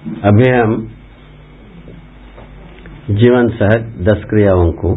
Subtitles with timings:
[0.00, 0.70] अभी हम
[3.10, 4.94] जीवन सहज दस क्रियाओं को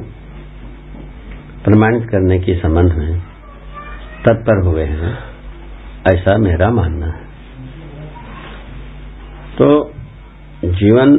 [1.63, 3.19] प्रमाणित करने के संबंध में
[4.25, 5.11] तत्पर हुए हैं,
[6.07, 7.25] ऐसा मेरा मानना है।
[9.57, 9.67] तो
[10.77, 11.17] जीवन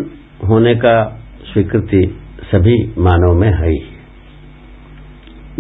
[0.49, 0.97] होने का
[1.53, 2.03] स्वीकृति
[2.51, 3.79] सभी मानव में है ही।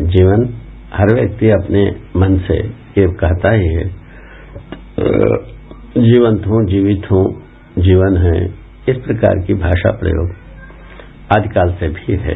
[0.08, 0.48] जीवन
[0.94, 1.86] हर व्यक्ति अपने
[2.16, 2.60] मन से
[2.98, 3.88] ये कहता ही है
[6.02, 7.43] जीवंत हूँ, जीवित हूँ
[7.78, 8.44] जीवन है,
[8.88, 10.30] इस प्रकार की भाषा प्रयोग
[11.38, 12.34] आदिकाल से भी है।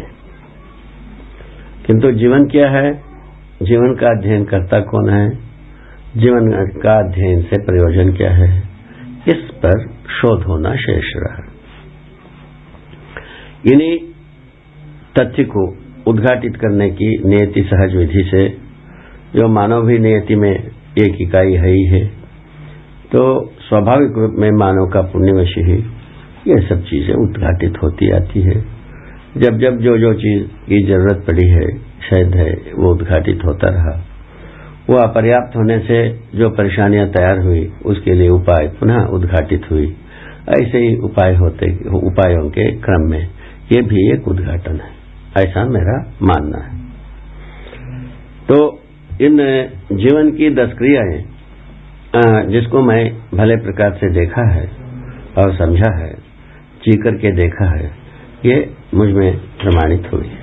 [1.86, 2.92] किंतु जीवन क्या है?
[3.62, 5.30] जीवन का अध्ययन करता कौन है?
[6.16, 6.50] जीवन
[6.82, 8.62] का अध्ययन से प्रयोजन क्या है?
[9.28, 11.52] इस पर शोध होना शेष रहा।
[13.72, 13.98] इन्हीं
[15.18, 15.76] तथ्य को
[16.06, 18.48] उद्घाटित करने की नियति सहज विधि से,
[19.36, 20.52] जो मानव भी नियति में
[20.98, 22.06] एक इकाई है ही है
[23.12, 25.78] तो स्वाभाविक रूप में मानव का पुण्यवश ही
[26.54, 28.60] ये सब चीज़ें उद्घाटित होती आती है।
[29.36, 34.04] जब जब जो जो चीज़ की ज़रूरत पड़ी है, शायद है, वो उद्घाटित होता रहा।
[34.90, 39.96] वो अपर्याप्त होने से जो परेशानियाँ तैयार हुई, उसके लिए उपाय पुनः उद्घाटित हुई।
[40.48, 43.28] ऐसे ही उपाय होते, उपायों के क्रम में
[43.72, 44.98] ये भी एक उद्घाटन है।
[45.44, 46.78] ऐसा मेरा मानना है।
[48.48, 48.80] तो
[49.20, 49.36] इन
[49.92, 51.37] जीवन की दस क्रियाएँ
[52.16, 54.68] जिसको मैं भले प्रकार से देखा है
[55.38, 56.12] और समझा है
[56.84, 57.90] जी करके देखा है,
[58.44, 60.40] ये मुझमें प्रमाणित हुई है।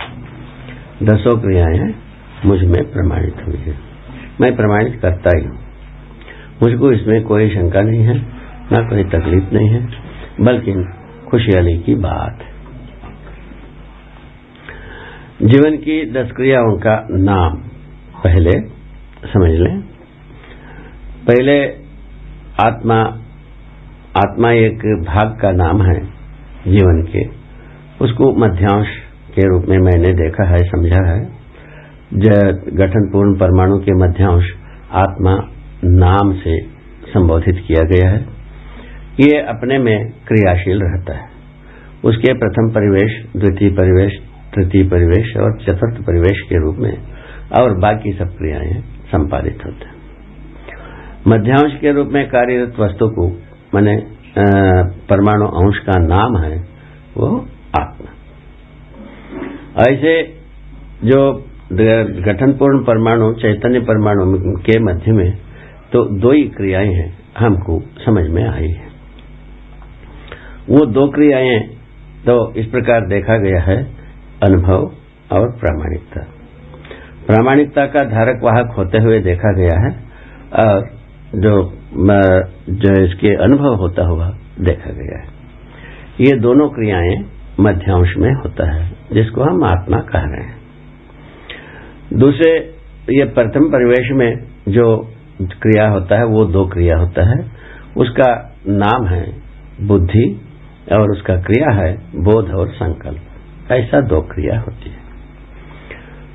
[1.03, 1.94] दसों क्रियाएँ
[2.45, 3.75] मुझमें प्रमाणित हुई है।
[4.41, 5.57] मैं प्रमाणित करता ही हूँ।
[6.63, 8.16] मुझको इसमें कोई शंका नहीं है,
[8.72, 9.88] ना कोई तकलीफ़ नहीं है,
[10.41, 10.73] बल्कि
[11.27, 12.53] खुशहाली की बात है।
[15.47, 17.57] जीवन की दस क्रियाओं का नाम
[18.23, 18.52] पहले
[19.33, 19.94] समझ लें।
[21.28, 21.66] पहले
[22.66, 22.98] आत्मा
[24.18, 26.00] आत्मा एक भाग का नाम है
[26.68, 27.23] जीवन के।
[28.02, 28.88] उसको मध्यांश
[29.36, 31.20] के रूप में मैंने देखा है, समझा है।
[32.76, 34.44] गठनपूर्ण परमाणु के मध्यांश
[34.91, 35.34] आत्मा
[35.84, 36.62] नाम से
[37.08, 38.22] संबोधित किया गया है।
[39.19, 41.25] ये अपने में क्रियाशील रहता है।
[42.06, 44.14] उसके प्रथम परिवेश, द्वितीय परिवेश,
[44.56, 46.97] तृतीय परिवेश और चतुर्थ परिवेश के रूप में
[47.59, 49.94] और बाकी सब क्रियाएँ संपादित होते हैं।
[51.25, 53.28] मध्यांश के रूप में कार्यरत वस्तु को,
[53.74, 53.96] मैंने
[55.09, 56.58] परमाणु अंश का नाम है,
[57.18, 57.28] वो
[57.80, 58.12] आत्मा।
[59.84, 60.12] ऐसे
[61.03, 61.22] जो
[62.24, 64.25] गठनपूर्ण परमाणु, चैतन्य परमाणु
[64.59, 65.31] के मध्य में
[65.94, 67.09] तो दो ही क्रियाएँ हैं,
[67.40, 68.88] हमको समझ में आई है।
[70.69, 71.59] वो दो क्रियाएँ
[72.25, 73.78] तो इस प्रकार देखा गया है,
[74.44, 74.91] अनुभव
[75.31, 76.22] और प्रामाणिकता।
[77.28, 79.91] प्रामाणिकता का धारक वाहक होते हुए देखा गया है,
[80.59, 80.90] और
[81.35, 81.73] जो
[82.69, 85.28] जो इसके अनुभव होता हुआ देखा गया है।
[86.22, 87.25] ये दोनों क्रियाएँ
[87.59, 90.57] मध्यांश में होता है, जिसको हम आत्मा कह रहे हैं।
[92.13, 92.75] दूसरे,
[93.09, 97.52] ये प्रथम परिवेश में जो क्रिया होता है, वो दो क्रिया होता है।
[97.97, 99.34] उसका नाम है
[99.81, 100.41] बुद्धि
[100.91, 103.22] और उसका क्रिया है बोध और संकल्प।
[103.72, 105.06] ऐसा दो क्रिया होती है।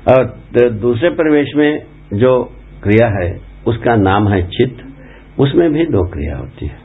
[0.07, 0.25] और
[0.69, 1.83] दूसरे परिवेश में
[2.13, 2.43] जो
[2.83, 4.90] क्रिया है, उसका नाम है चित्त।
[5.39, 6.77] उसमें भी दो क्रिया होती है,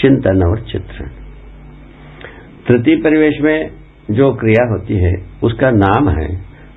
[0.00, 1.08] चिंतन और चित्रण।
[2.68, 3.70] तृतीय परिवेश में
[4.10, 5.12] जो क्रिया होती है,
[5.42, 6.28] उसका नाम है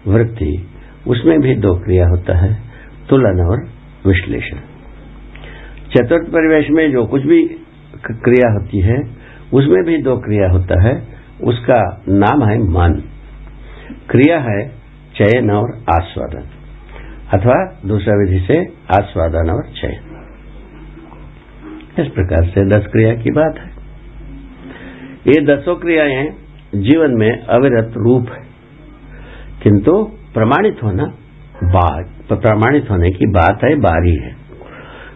[0.07, 0.67] वृत्ति।
[1.07, 2.53] उसमें भी दो क्रिया होता है,
[3.09, 3.65] तुलन और
[4.07, 4.57] विश्लेषण।
[5.89, 7.43] चतुर्थ परिवेश में जो कुछ भी
[8.05, 8.97] क्रिया होती है,
[9.53, 10.95] उसमें भी दो क्रिया होता है,
[11.43, 13.01] उसका नाम है मन।
[14.09, 14.67] क्रिया है
[15.15, 16.49] चयन और आस्वादन,
[17.33, 18.59] अथवा दूसरा विधि से
[18.93, 20.12] आस्वादन और चयन।
[21.99, 23.71] इस प्रकार से दस क्रिया की बात है।
[25.27, 26.29] ये दसों क्रियाएँ
[26.75, 28.43] जीवन में अविरत रूप है।
[29.63, 30.03] किंतु
[30.33, 31.13] प्रमाणित होना
[32.33, 34.33] प्रमाणित होने की बात है, बारी है।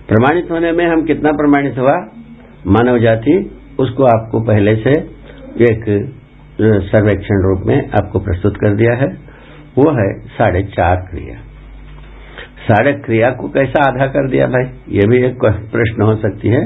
[0.07, 2.07] प्रमाणित होने में हम कितना प्रमाणित हुआ?
[2.67, 4.89] मानव जाति, उसको आपको पहले से
[5.63, 6.11] एक
[6.61, 9.07] सर्वेक्षण रूप में आपको प्रस्तुत कर दिया है।
[9.77, 11.46] वो है साढ़े चार क्रिया।
[12.57, 14.63] साढ़े क्रिया को कैसा आधा कर दिया भाई?
[14.89, 16.61] ये भी एक प्रश्न हो सकती है।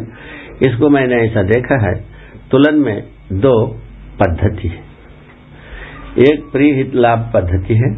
[0.61, 1.93] इसको मैंने ऐसा देखा है,
[2.51, 3.03] तुलन में
[3.33, 3.55] दो
[4.19, 4.89] पद्धति है।
[6.29, 7.91] एक प्रीहित लाभ पद्धति है,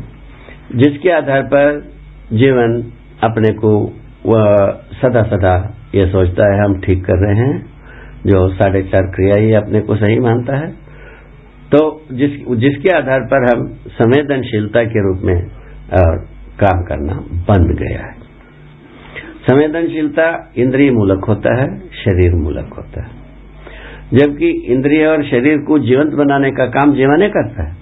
[0.75, 1.79] जिसके आधार पर
[2.33, 2.81] जीवन
[3.23, 3.71] अपने को
[4.25, 4.45] वह
[5.01, 5.55] सदा सदा
[5.95, 7.65] ये सोचता है, हम ठीक कर रहे हैं,
[8.25, 10.71] जो साढ़े चार क्रिया ही अपने को सही मानता है।
[11.71, 11.79] तो
[12.11, 15.37] जिस, जिसके आधार पर हम संवेदनशीलता के रूप में
[16.59, 18.13] काम करना बंद गया है।
[19.50, 23.23] संवेदनशीलता इंद्रिय मूलक होता है, शरीर मूलक होता है।
[24.13, 27.75] जबकि इंद्रिय और शरीर को जीवंत बनाने का काम जीवन करता है।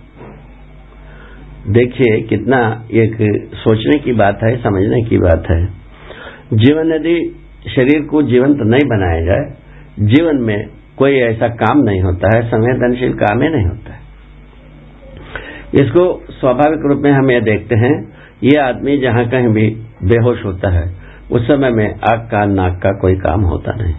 [1.68, 3.18] देखिए कितना एक
[3.54, 5.66] सोचने की बात है, समझने की बात है।
[6.54, 7.36] जीवन यदि
[7.76, 9.54] शरीर को जीवंत नहीं बनाया जाए,
[10.00, 14.00] जीवन में कोई ऐसा काम नहीं होता है, संवेदनशील काम ही नहीं होता है।
[15.84, 19.68] इसको स्वाभाविक रूप में हम ये देखते हैं ये आदमी जहाँ कहीं भी
[20.04, 20.94] बेहोश होता है,
[21.32, 23.94] उस समय में आग का, नाक का कोई काम होता नहीं।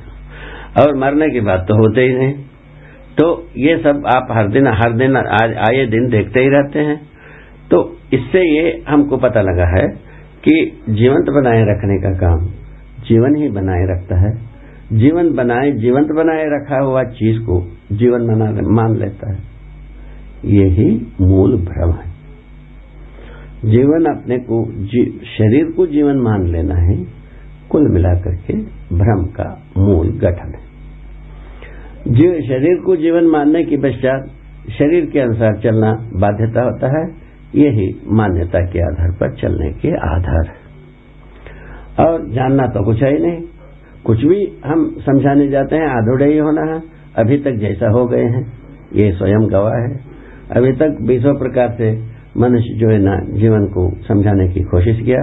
[0.80, 2.34] और मरने की बात तो होते ही नहीं।
[3.18, 7.00] तो ये सब आप हर दिन हर दिन, आज, आए दिन देखते ही रहते हैं।
[7.70, 9.88] तो इससे ये हमको पता लगा है
[10.48, 12.46] कि जीवंत बनाए रखने का काम
[13.08, 14.52] जीवन ही बनाए रखता है।
[14.92, 18.20] जीवन बनाए, जीवंत बनाए रखा हुआ चीज़ को जीवन
[18.70, 19.38] मान लेता है।
[20.44, 22.11] यही मूल भ्रम है।
[23.64, 27.06] जीवन अपने को जी, शरीर को जीवन मान लेना है
[27.70, 28.52] कुल मिलाकर के
[28.96, 30.72] भ्रम का मूल गठन है।
[32.08, 34.24] जीव शरीर को जीवन मानने के पश्चात
[34.78, 37.14] शरीर के अनुसार चलना बाध्यता होता है
[37.54, 40.62] यही मान्यता के आधार पर चलने के आधार है।
[42.06, 43.42] और जानना तो कुछ है ही नहीं।
[44.04, 46.82] कुछ भी हम समझाने जाते हैं आधुड़े ही होना है।
[47.16, 48.52] अभी तक जैसा हो गए हैं
[48.94, 50.00] ये स्वयं गवाह है।
[50.56, 55.22] अभी तक बीसों प्रकार से मनुष्य जो है ना, जीवन को समझाने की कोशिश किया।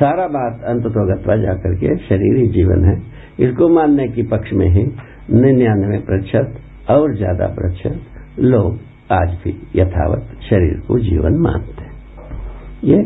[0.00, 3.02] सारा बात अंततोगत्वा जाकर के शरीर ही जीवन है।
[3.48, 4.82] इसको मानने की पक्ष में ही
[5.30, 6.54] निन्यानवे प्रतिशत
[6.90, 8.78] और ज़्यादा प्रतिशत लोग
[9.12, 11.94] आज भी यथावत शरीर को जीवन मानते हैं।
[12.84, 13.02] ये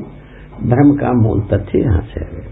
[0.63, 2.43] भ्रम का मूल तथ्य यहाँ से है।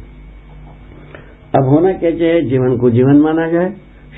[1.57, 2.43] अब होना क्या चाहिए?
[2.43, 3.71] जीवन को जीवन माना जाए,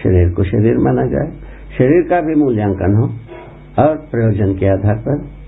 [0.03, 1.31] शरीर को शरीर माना जाए।
[1.79, 3.07] शरीर का भी मूल्यांकन हो
[3.85, 5.40] और प्रयोजन के आधार पर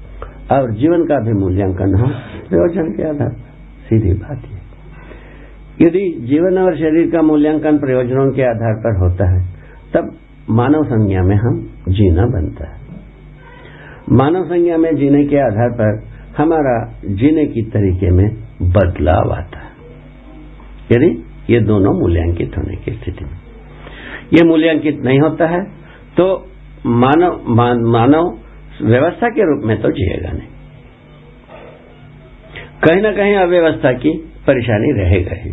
[0.50, 2.06] और जीवन का भी मूल्यांकन हो
[2.48, 3.50] प्रयोजन के आधार पर।
[3.82, 4.60] सीधी बात है
[5.82, 9.40] यदि जीवन और शरीर का मूल्यांकन प्रयोजनों के आधार पर होता है
[9.94, 10.12] तब
[10.50, 11.58] मानव संज्ञा में हम
[11.88, 12.80] जीना बनता है।
[14.12, 16.00] मानव संज्ञा में जीने के आधार पर
[16.38, 16.74] हमारा
[17.14, 18.28] जीने की तरीके में
[18.62, 19.70] बदलाव आता है।
[20.92, 21.10] यदि
[21.50, 23.38] ये दोनों मूल्यांकित होने की स्थिति में।
[24.32, 25.64] ये मूल्यांकित नहीं होता है
[26.16, 26.26] तो
[26.86, 28.38] मानव मान, मानव
[28.82, 30.48] व्यवस्था के रूप में तो जिएगा नहीं।
[32.84, 34.10] कहीं ना कहीं अव्यवस्था की
[34.46, 35.50] परेशानी रहेगा ही।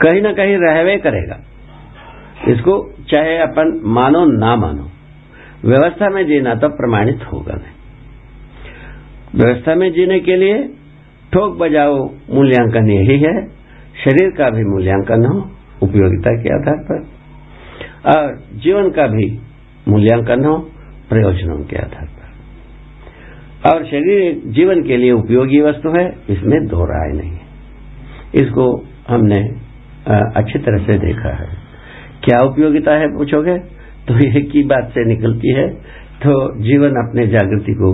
[0.00, 1.40] कहीं ना कहीं रहवे करेगा।
[2.48, 4.90] इसको चाहे अपन मानो ना मानो,
[5.64, 7.74] व्यवस्था में जीना तो प्रमाणित होगा नहीं।
[9.34, 10.68] व्यवस्था में जीने के लिए
[11.32, 13.46] ठोक बजाओ मूल्यांकन यही है,
[14.04, 15.50] शरीर का भी मूल्यांकन हो,
[15.82, 17.02] उपयोगिता के आधार पर।
[18.16, 19.38] और जीवन का भी
[19.88, 20.70] मूल्यांकन हो
[21.08, 22.24] प्रयोजनों के आधार पर।
[23.72, 27.44] और शरीर जीवन के लिए उपयोगी वस्तु है, इसमें दो राय नहीं है।
[28.34, 29.40] इसको हमने
[30.36, 31.48] अच्छी तरह से देखा है।
[32.24, 33.58] क्या उपयोगिता है, पूछोगे?
[34.08, 35.68] तो एक ही बात से निकलती है
[36.14, 37.92] तो जीवन अपने जागृति को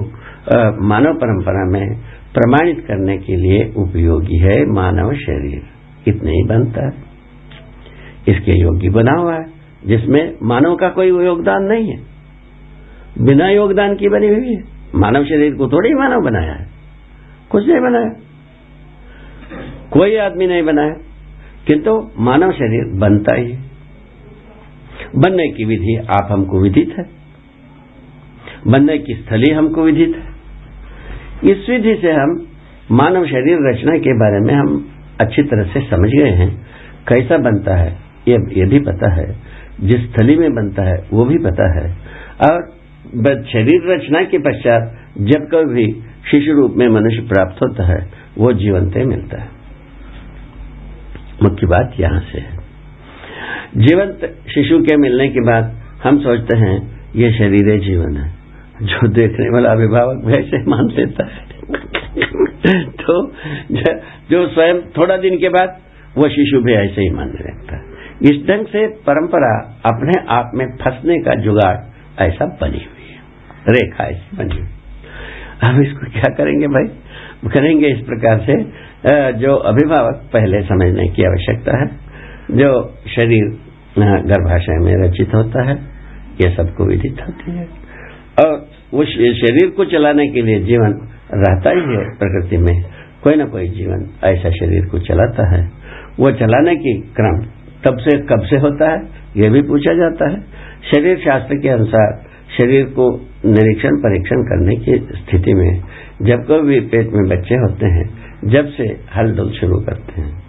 [0.89, 1.97] मानव परंपरा में
[2.35, 5.63] प्रमाणित करने के लिए उपयोगी है मानव शरीर।
[6.09, 6.93] इतने ही बनता है।
[8.29, 9.45] इसके योग्य बना हुआ है,
[9.87, 11.99] जिसमें मानव का कोई योगदान नहीं है।
[13.19, 14.63] बिना योगदान की बनी हुई है।
[14.95, 16.69] मानव शरीर को थोड़ी मानव बनाया है।
[17.51, 18.11] कुछ नहीं बनाया।
[19.91, 20.95] कोई आदमी नहीं बनाया।
[21.67, 23.59] किंतु मानव शरीर बनता ही
[25.17, 27.05] बनने की विधि आप हमको विदित है।
[28.67, 30.31] बनने की स्थली हमको विदित है।
[31.51, 32.47] इस विधि से हम
[32.93, 34.89] मानव शरीर रचना के बारे में हम
[35.21, 36.67] अच्छी तरह से समझ गए हैं।
[37.09, 39.37] कैसा बनता है ये, भी पता है
[39.81, 41.97] जिस स्थली में बनता है वो भी पता है।
[42.51, 42.80] और
[43.45, 45.93] शरीर रचना के पश्चात जब कभी
[46.31, 49.49] शिशु रूप में मनुष्य प्राप्त होता है, वो जीवंत मिलता है।
[51.43, 52.57] मुख्य बात यहाँ से है।
[53.77, 58.33] जीवंत शिशु के मिलने के बाद हम सोचते हैं, ये शरीर जीवन है।
[58.83, 61.45] जो देखने वाला अभिभावक वैसे मान लेता है।
[62.91, 63.29] तो
[64.31, 65.79] जो स्वयं थोड़ा दिन के बाद,
[66.19, 67.91] वो शिशु भी ऐसे ही मानने लगता है।
[68.23, 71.77] इस ढंग से परंपरा अपने आप में फंसने का जुगाड़
[72.19, 73.00] ऐसा बनी हुई
[73.69, 74.63] रेखा ऐसी बनी
[75.65, 76.87] हम इसको क्या करेंगे भाई?
[77.51, 78.55] करेंगे इस प्रकार से
[79.39, 81.87] जो अभिभावक पहले समझने की आवश्यकता है,
[82.51, 83.45] जो शरीर
[83.99, 85.77] गर्भाशय में रचित होता है,
[86.41, 87.67] ये सबको विदित होती है।
[88.41, 90.95] और वो शरीर को चलाने के लिए जीवन
[91.35, 92.85] रहता ही है प्रकृति में।
[93.23, 95.71] कोई ना कोई जीवन ऐसा शरीर को चलाता है।
[96.19, 97.39] वो चलाने की क्रम
[97.85, 98.99] तब से कब से होता है,
[99.37, 100.41] ये भी पूछा जाता है।
[100.91, 105.83] शरीर शास्त्र के अनुसार शरीर को निरीक्षण, परीक्षण करने की स्थिति में
[106.23, 108.11] जब कोई भी पेट में बच्चे होते हैं,
[108.45, 110.43] जब से हलडुल शुरू करते हैं,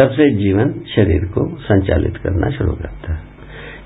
[0.00, 3.20] तब से जीवन शरीर को संचालित करना शुरू करता है।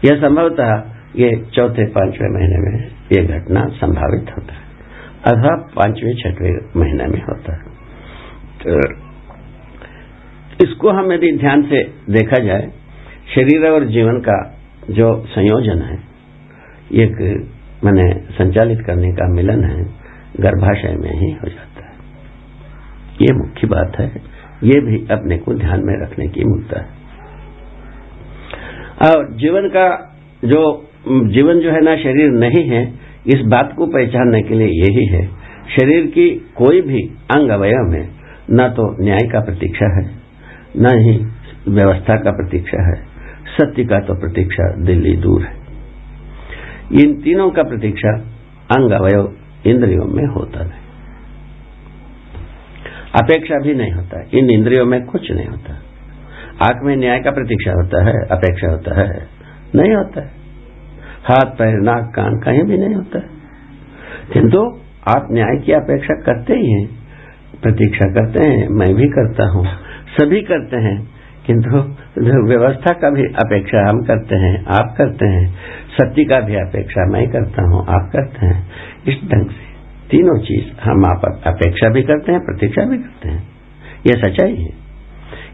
[0.04, 0.82] यह संभवतः
[1.16, 4.68] ये चौथे, पाँचवें महीने में ये घटना संभावित होता है।
[5.26, 7.62] अथवा पाँचवें, छठवें महीने में होता है।
[8.62, 8.80] तो
[10.64, 12.68] इसको हम यदि ध्यान से देखा जाए,
[13.34, 14.54] शरीर और जीवन का
[14.90, 16.07] जो संयोजन है
[16.92, 17.50] एक
[17.84, 19.84] मैंने संचालित करने का मिलन है,
[20.40, 21.92] गर्भाशय में ही हो जाता है।
[23.22, 26.98] ये मुख्य बात है। ये भी अपने को ध्यान में रखने की मुद्दा है।
[29.10, 32.94] और जीवन का जो, जीवन जो है ना, शरीर नहीं है,
[33.26, 35.26] इस बात को पहचानने के लिए यही है।
[35.80, 37.02] शरीर की कोई भी
[37.36, 38.08] अंग अवयव में
[38.50, 40.10] न तो न्याय का प्रतीक्षा है,
[40.76, 41.26] न ही
[41.68, 43.06] व्यवस्था का प्रतीक्षा है।
[43.46, 45.57] सत्य का तो प्रतीक्षा दिल्ली दूर है।
[46.92, 48.12] इन तीनों का प्रतीक्षा
[48.76, 50.86] अंग अवयव इंद्रियों में होता नहीं
[53.22, 55.82] अपेक्षा भी नहीं होता इन इंद्रियों में कुछ नहीं होता
[56.62, 59.28] आँख में न्याय का प्रतीक्षा होता है, अपेक्षा होता है,
[59.74, 60.26] नहीं होता है।
[61.24, 63.28] हाथ, पैर, नाक, कान कहीं भी नहीं होता है।
[64.32, 64.58] किंतु
[65.08, 66.88] आप न्याय की अपेक्षा करते ही हैं,
[67.62, 69.66] प्रतीक्षा करते हैं, मैं भी करता हूँ,
[70.20, 71.17] सभी करते हैं
[71.50, 71.78] किंतु
[72.48, 75.54] व्यवस्था का भी अपेक्षा हम करते हैं, आप करते हैं,
[75.92, 78.66] सत्य का भी अपेक्षा मैं करता हूँ, आप करते हैं।
[79.08, 79.66] इस ढंग से
[80.10, 83.48] तीनों चीज़ हम आप अपेक्षा भी करते हैं, प्रतीक्षा भी करते हैं।
[84.06, 84.70] यह सच्चाई है।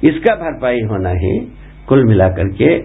[0.05, 1.53] इसका भरपाई होना ही
[1.89, 2.79] कुल मिलाकर के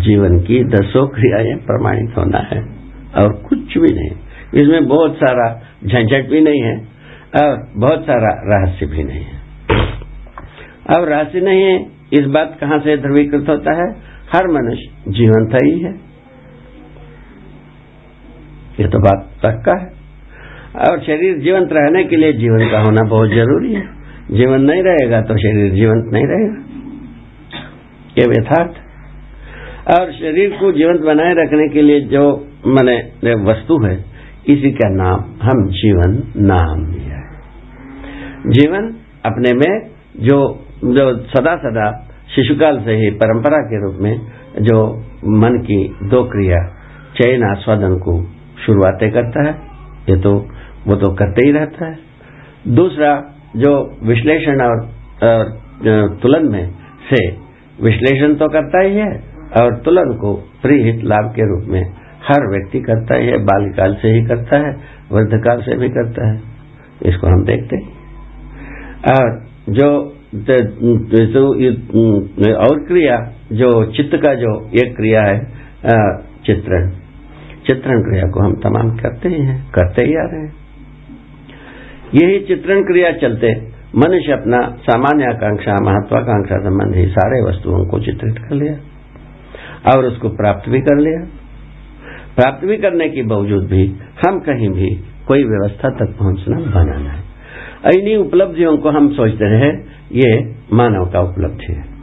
[0.00, 2.60] जीवन की दसों क्रियाएँ प्रमाणित होना है,
[3.16, 4.10] और कुछ भी नहीं।
[4.62, 6.76] इसमें बहुत सारा झंझट भी नहीं है,
[7.42, 9.38] और बहुत सारा रहस्य भी नहीं है।
[10.96, 13.90] अब रहस्य नहीं है इस बात कहाँ से ध्रुवीकृत होता है?
[14.34, 15.92] हर मनुष्य जीवंत ही है।
[18.80, 19.98] ये तो बात पक्का है।
[20.88, 23.86] और शरीर जीवंत रहने के लिए जीवन का होना बहुत ज़रूरी है।
[24.30, 26.64] जीवन नहीं रहेगा तो शरीर जीवंत नहीं रहेगा।
[28.18, 28.70] ये यथार्थ
[29.90, 34.04] और शरीर को जीवंत बनाए रखने के लिए जो मैंने वस्तु है,
[34.48, 37.40] इसी का नाम, हम जीवन नाम दिया है।
[38.50, 41.90] जीवन अपने में जो जो सदा सदा
[42.34, 44.20] शिशुकाल से ही परंपरा के रूप में
[44.60, 45.04] जो
[45.38, 46.58] मन की दो क्रिया
[47.18, 48.22] चयन आस्वादन को
[48.66, 49.54] शुरुआतें करता है
[50.10, 50.32] ये तो
[50.86, 51.96] वो तो करते ही रहता है।
[52.74, 53.14] दूसरा
[53.56, 54.80] जो विश्लेषण और,
[55.24, 56.70] और तुलन में
[57.10, 57.28] से
[57.82, 59.10] विश्लेषण तो करता ही है
[59.60, 61.82] और तुलन को प्रीहित लाभ के रूप में
[62.28, 64.72] हर व्यक्ति करता ही है बाल्यकाल से ही करता है
[65.12, 66.40] वृद्धकाल से भी करता है।
[67.02, 67.88] इसको हम देखते हैं।
[69.10, 71.42] और जो तो
[72.56, 73.16] और क्रिया,
[73.52, 75.36] जो चित्त का जो एक क्रिया है
[76.46, 76.90] चित्रण।
[77.66, 80.52] चित्रण क्रिया को हम तमाम करते ही हैं, करते ही आ रहे हैं।
[82.14, 83.52] यही चित्रण क्रिया चलते,
[83.96, 88.74] मनुष्य अपना सामान्य आकांक्षा, महत्वाकांक्षा संबंधी सारे वस्तुओं को चित्रित कर लिया,
[89.92, 91.20] और उसको प्राप्त भी कर लिया।
[92.36, 93.86] प्राप्त भी करने के बावजूद भी
[94.28, 94.90] हम कहीं भी
[95.26, 97.27] कोई व्यवस्था तक पहुँचना बनाना है
[97.86, 101.98] इन्हीं उपलब्धियों को हम सोचते हैं, ये मानव का उपलब्धि है।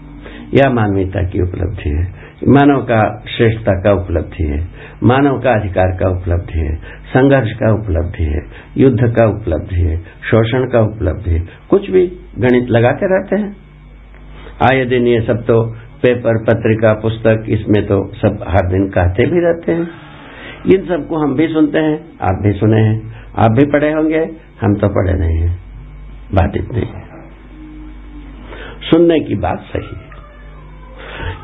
[0.53, 2.03] या मानवीयता की उपलब्धि है।
[2.47, 4.67] मानव का श्रेष्ठता का उपलब्धि है।
[5.03, 6.75] मानव का अधिकार का उपलब्धि है।
[7.07, 8.39] संघर्ष का उपलब्धि है।
[8.77, 12.07] युद्ध का उपलब्धि है। शोषण का उपलब्धि है। कुछ भी
[12.39, 13.57] गणित लगाते रहते हैं।
[14.63, 19.39] आए दिन ये सब तो पेपर, पत्रिका, पुस्तक, इसमें तो सब हर दिन कहते भी
[19.39, 19.89] रहते हैं।
[20.75, 24.73] इन सबको हम भी सुनते हैं। आप भी सुने हैं। आप भी पढ़े होंगे। हम
[24.73, 25.64] तो पढ़े नहीं हैं।
[26.35, 27.03] बात इतनी है।
[28.81, 30.15] सुनने की बात सही है।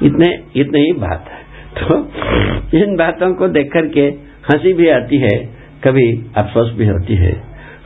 [0.04, 1.42] इतने इतने ही बात है।
[1.78, 1.96] तो
[2.78, 4.02] इन बातों को देख करके
[4.48, 5.38] हँसी भी आती है,
[5.84, 6.08] कभी
[6.38, 7.32] अफसोस भी होती है।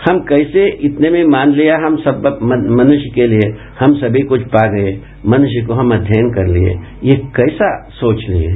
[0.09, 2.39] हम कैसे इतने में मान लिया हम सब
[2.71, 3.45] मनुष्य के लिए,
[3.79, 8.49] हम सभी कुछ पा गए, मनुष्य को हम अध्ययन कर लिए, ये कैसा सोच लिए?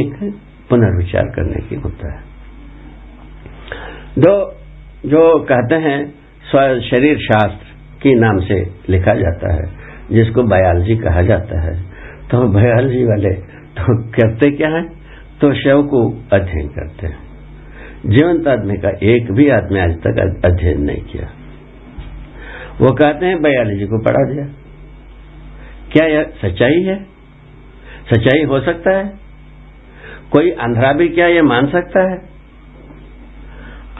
[0.00, 0.34] एक
[0.70, 2.22] पुनर्विचार करने की होता है।
[4.18, 4.36] दो,
[5.08, 6.14] जो कहते हैं
[6.80, 7.67] शरीर शास्त्र
[8.02, 9.72] के नाम से लिखा जाता है,
[10.12, 11.82] जिसको बायोलॉजी कहा जाता है।
[12.30, 13.34] तो बायोलॉजी वाले
[13.78, 14.82] तो करते क्या है?
[15.40, 17.18] तो शव को अध्ययन करते हैं।
[18.06, 21.30] जीवंत आदमी का एक भी आदमी आज तक अध्ययन नहीं किया।
[22.80, 24.46] वो कहते हैं, बायोलॉजी को पढ़ा दिया।
[25.92, 27.04] क्या यह सच्चाई है?
[28.14, 29.04] सच्चाई हो सकता है?
[30.30, 32.18] कोई अंधरा भी क्या यह मान सकता है?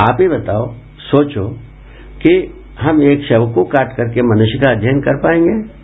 [0.03, 1.49] आप ही बताओ, सोचो
[2.27, 5.79] कि हम एक शव को काट करके मनुष्य का अध्ययन कर पाएँगे?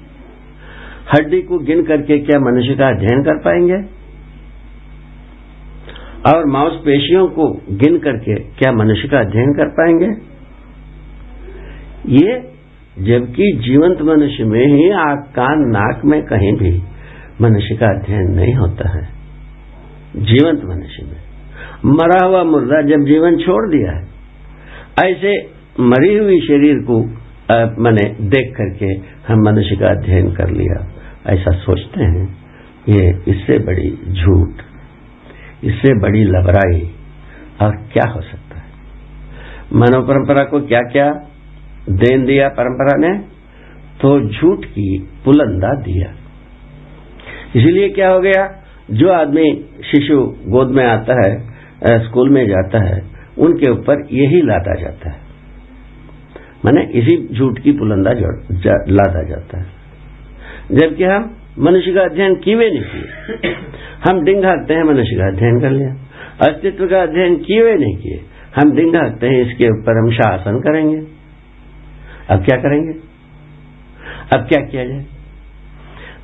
[1.12, 4.04] हड्डी को गिन करके क्या मनुष्य का अध्ययन कर पाएँगे?
[6.32, 10.34] और मांसपेशियों को गिन करके क्या मनुष्य का अध्ययन कर पाएँगे?
[12.08, 12.54] ये
[12.98, 16.82] जबकि जीवंत मनुष्य में ही आँख, कान, नाक में कहीं भी
[17.40, 19.08] मनुष्य का अध्ययन नहीं होता है।
[20.16, 21.24] जीवंत मनुष्य में।
[21.94, 24.08] मरा हुआ मुर्दा जब जीवन छोड़ दिया है,
[25.10, 26.98] ऐसे मरी हुई शरीर को
[27.82, 28.86] मैंने देख करके
[29.28, 30.76] हम मनुष्य का अध्ययन कर लिया।
[31.26, 32.26] ऐसा सोचते हैं,
[32.88, 34.62] ये इससे बड़ी झूठ,
[35.64, 36.80] इससे बड़ी लबराई,
[37.62, 38.64] और क्या हो सकता है?
[39.72, 41.10] मानव परंपरा को क्या क्या
[41.90, 43.18] देन दिया परंपरा ने?
[44.00, 44.86] तो झूठ की
[45.24, 46.12] पुलंदा दिया।
[47.56, 48.46] इसलिए क्या हो गया?
[48.90, 49.50] जो आदमी
[49.84, 53.02] शिशु गोद में आता है स्कूल में जाता है,
[53.38, 55.23] उनके ऊपर यही लादा जाता है।
[56.64, 59.66] माने इसी झूठ की पुलंदा जा, लादा जाता है।
[60.72, 63.08] जबकि हम मनुष्य का अध्ययन किए नहीं किए।
[64.08, 65.90] हम डिंग हाकते हैं मनुष्य का अध्ययन कर लिया।
[66.48, 68.20] अस्तित्व का अध्ययन किए नहीं किए।
[68.56, 70.96] हम डिंग हाकते हैं इसके ऊपर हम शासन करेंगे।
[72.30, 72.92] अब क्या करेंगे?
[74.36, 75.04] अब क्या किया जाए?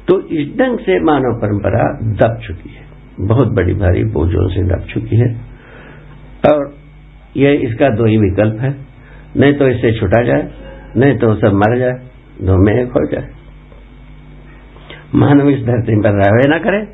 [0.08, 2.82] तो इस ढंग से मानव परंपरा दब चुकी है।
[3.20, 5.40] बहुत बड़ी भारी बोझों से दब चुकी है।
[6.52, 6.74] और
[7.36, 8.89] यह इसका दो ही विकल्प है।
[9.36, 10.50] नहीं तो इससे छुटा जाए,
[10.96, 12.00] नहीं तो सब मर जाए
[12.42, 13.28] दो में एक हो जाए।
[15.14, 16.88] मानव इस धरती पर रहे ना करे,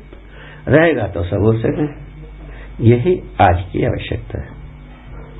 [0.67, 2.07] रहेगा तो सब उससे रहे
[2.81, 4.47] यही आज की आवश्यकता है।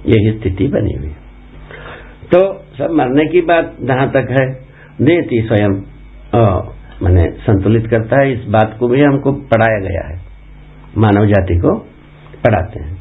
[0.05, 1.15] यही स्थिति बनी हुई
[2.33, 4.67] तो सब मरने की बात जहाँ तक है
[5.01, 5.81] नियति स्वयं
[7.03, 10.21] मैंने संतुलित करता है। इस बात को भी हमको पढ़ाया गया है।
[10.97, 11.75] मानव जाति को
[12.45, 12.97] पढ़ाते हैं।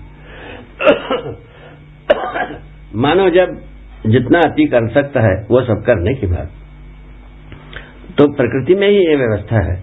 [2.94, 3.65] मानव जब
[4.06, 6.50] जितना अति कर सकता है, वो सब करने की बात।
[8.18, 9.82] तो प्रकृति में ही ये व्यवस्था है।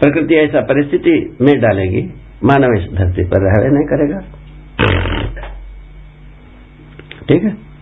[0.00, 2.14] प्रकृति ऐसा परिस्थिति में डालेगी,
[2.44, 4.18] मानव इस धरती पर रह नहीं करेगा।
[7.28, 7.72] ठीक है?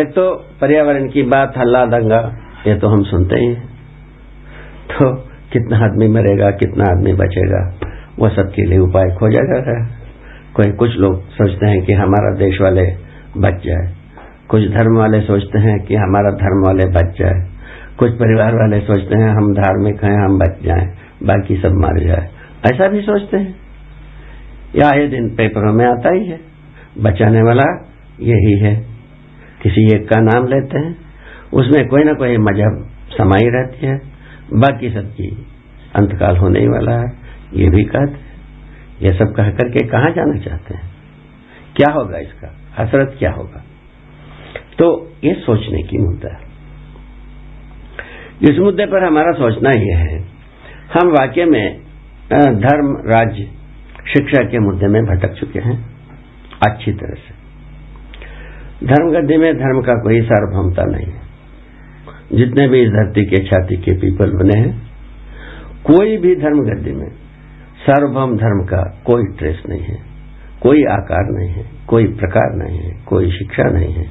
[0.00, 3.68] एक तो पर्यावरण की बात हल्ला दंगा, ये तो हम सुनते ही हैं।
[4.92, 5.14] तो
[5.52, 7.74] कितना आदमी मरेगा, कितना आदमी बचेगा,
[8.18, 9.98] वो सबके लिए उपाय खोजा जा रहा है।
[10.54, 12.82] कोई कुछ लोग सोचते हैं कि हमारा देश वाले
[13.36, 13.97] बच जाए।
[14.48, 17.58] कुछ धर्म वाले सोचते हैं कि हमारा धर्म वाले बच जाए
[17.98, 22.28] कुछ परिवार वाले सोचते हैं, हम धार्मिक हैं, हम बच जाए बाकी सब मर जाए।
[22.72, 23.56] ऐसा भी सोचते हैं।
[24.76, 26.40] या ये दिन पेपरों में आता ही है।
[26.98, 28.86] बचाने वाला यही है।
[29.62, 30.96] किसी एक का नाम लेते हैं।
[31.52, 34.00] उसमें कोई ना कोई मज़हब समाई रहती है।
[34.52, 35.46] बाकी सबकी
[35.96, 37.06] अंतकाल होने ही वाला है।
[37.54, 38.28] ये भी कहते हैं।
[39.02, 40.82] ये सब कह करके कहा जाना चाहते हैं?
[41.76, 42.54] क्या होगा इसका?
[42.78, 43.64] हसरत क्या होगा?
[44.78, 44.86] तो
[45.24, 46.36] ये सोचने की मुद्दा
[48.42, 50.18] इस मुद्दे पर हमारा सोचना यह है,
[50.92, 51.64] हम वाक्य में
[52.58, 53.44] धर्म, राज्य,
[54.08, 55.76] शिक्षा के मुद्दे में भटक चुके हैं,
[56.62, 57.34] अच्छी तरह से।
[58.86, 61.26] धर्म गद्दी में धर्म का कोई सार्वभौमता नहीं है।
[62.34, 64.72] जितने भी इस धरती के छाती के पीपल बने हैं,
[65.84, 67.08] कोई भी धर्म गद्दी में
[67.80, 69.98] सार्वभौम धर्म का कोई ट्रेस नहीं है,
[70.62, 74.06] कोई आकार नहीं है, कोई प्रकार नहीं है, कोई शिक्षा नहीं है।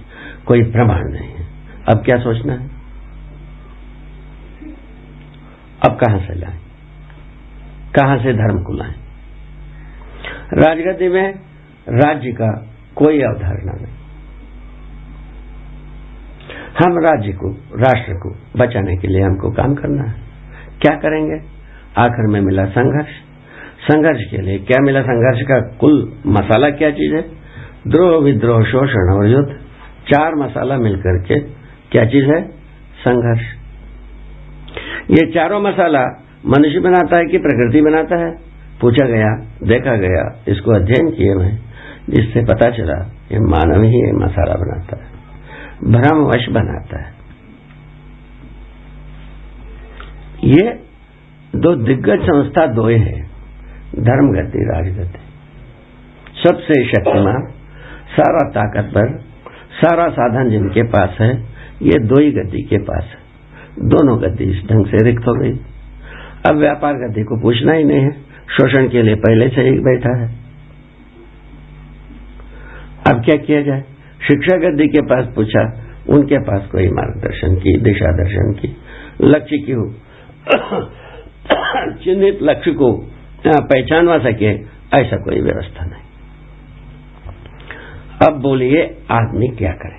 [0.48, 1.48] कोई प्रमाण नहीं है।
[1.90, 2.68] अब क्या सोचना है?
[5.86, 6.58] अब कहाँ से लाए?
[8.00, 8.94] कहाँ से धर्म को लाए?
[10.54, 11.34] राजगद्दी में
[11.90, 13.94] राज्य का कोई अवधारणा नहीं।
[16.86, 20.22] हम राज्य को, राष्ट्र को बचाने के लिए हमको काम करना है।
[20.82, 21.48] क्या करेंगे?
[21.98, 23.10] आखिर में मिला संघर्ष।
[23.92, 27.22] संघर्ष के लिए क्या मिला संघर्ष का कुल मसाला क्या चीज़ है?
[27.88, 29.67] द्रोह विद्रोह शोषण और युद्ध।
[30.14, 31.40] चार मसाला मिलकर के
[31.92, 32.48] क्या चीज़ है?
[33.00, 33.42] संघर्ष।
[35.12, 38.32] ये चारों मसाला मनुष्य बनाता है कि प्रकृति बनाता है?
[38.82, 41.50] पूछा गया, देखा गया, इसको अध्ययन किए हुए,
[42.10, 45.18] जिससे पता चला ये मानव ही ये मसाला बनाता है।
[45.84, 47.14] भ्रमवश बनाता है।
[50.44, 50.84] ये
[51.56, 53.28] दो दिग्गज संस्था दो है
[53.96, 55.20] धर्म धर्मगति राजगति।
[56.48, 57.52] सबसे शक्तिमान,
[58.20, 59.27] सारा ताकतवर
[59.78, 61.44] सारा साधन जिनके पास है,
[61.82, 63.28] ये दो ही गद्दी के पास है।
[63.88, 65.60] दोनों गद्दी इस ढंग से रिक्त हो गई।
[66.50, 68.12] अब व्यापार गद्दी को पूछना ही नहीं है।
[68.52, 70.36] शोषण के लिए पहले से ही बैठा है।
[73.12, 73.82] अब क्या किया जाए?
[74.28, 78.78] शिक्षा गद्दी के पास पूछा, उनके पास कोई मार्गदर्शन की, दिशा दर्शन की,
[79.22, 79.74] लक्ष्य की
[82.04, 83.12] चिन्हित लक्ष्य को
[83.48, 84.54] पहचानवा सके,
[84.98, 85.97] ऐसा कोई व्यवस्था नहीं।
[88.24, 89.98] अब बोलिए, आदमी क्या करे?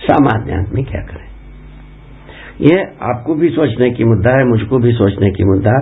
[0.00, 1.26] सामान्य आदमी क्या करे?
[2.60, 5.72] ये आपको भी सोचने की मुद्दा है, मुझको भी सोचने की मुद्दा।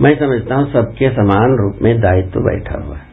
[0.00, 3.10] मैं समझता हूँ सबके समान रूप में दायित्व तो बैठा हुआ है।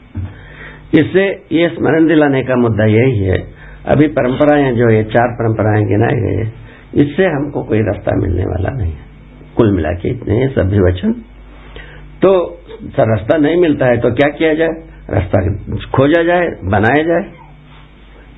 [0.93, 3.39] इससे ये स्मरण दिलाने का मुद्दा यही है।
[3.87, 6.51] अभी परंपराएँ जो ये चार परंपराएँ गिनाए गए
[7.03, 9.07] इससे हमको कोई रास्ता मिलने वाला नहीं है।
[9.57, 11.11] कुल मिला के इतने सभ्य वचन
[12.21, 12.31] तो
[12.99, 14.69] रास्ता नहीं मिलता है तो क्या किया जाए?
[15.09, 15.39] रास्ता
[15.97, 17.38] खोजा जाए, बनाया जाए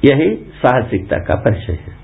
[0.05, 2.01] यही साहसिकता का परिचय है।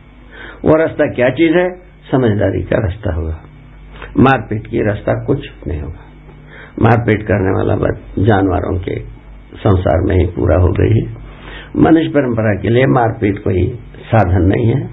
[0.65, 1.69] वो रास्ता क्या चीज़ है?
[2.11, 3.41] समझदारी का रास्ता होगा।
[4.19, 6.03] मारपीट की रास्ता कुछ नहीं होगा।
[6.81, 8.99] मारपीट करने वाला बात जानवरों के
[9.55, 11.17] संसार में ही पूरा हो गई है।
[11.75, 14.89] मनुष्य परंपरा के लिए मारपीट कोई साधन नहीं है।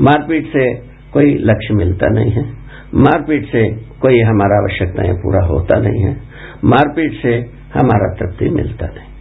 [0.00, 0.74] मारपीट से
[1.12, 2.42] कोई लक्ष्य मिलता नहीं है।
[2.94, 6.16] मारपीट से कोई हमारा आवश्यकताएँ पूरा होता नहीं है।
[6.64, 7.34] मारपीट से
[7.74, 9.12] हमारा तृप्ति मिलता नहीं।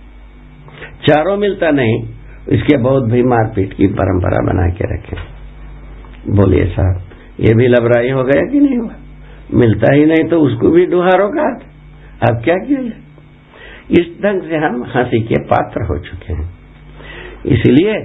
[1.08, 2.15] चारों मिलता नहीं
[2.48, 7.02] इसके बहुत भी मारपीट की परंपरा बना के रखें। बोलिए साहब,
[7.40, 8.96] ये भी लबराई हो गया कि नहीं हुआ?
[9.54, 11.48] मिलता ही नहीं तो उसको भी डुहारो का
[12.30, 13.02] अब क्या किया जाए?
[13.92, 16.50] इस ढंग से हम हँसी के पात्र हो चुके हैं।
[17.46, 17.98] इसलिए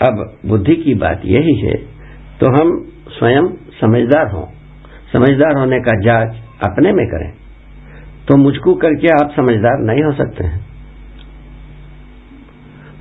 [0.00, 1.74] अब बुद्धि की बात यही है
[2.40, 2.72] तो हम
[3.10, 3.48] स्वयं
[3.80, 4.46] समझदार हों।
[5.12, 7.30] समझदार होने का जाँच अपने में करें।
[8.28, 10.69] तो मुझको करके आप समझदार नहीं हो सकते हैं।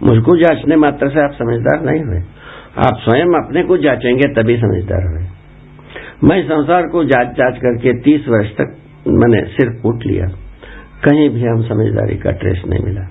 [0.10, 2.17] मुझको जांचने मात्र से आप समझदार नहीं हुए।
[2.88, 5.28] आप स्वयं अपने को जांचेंगे तभी समझदार हुए।
[6.24, 10.26] मैं संसार को जाँच जाँच करके तीस वर्ष तक मैंने सिर कूट लिया।
[11.06, 13.02] कहीं भी हम समझदारी का ट्रेस नहीं मिला।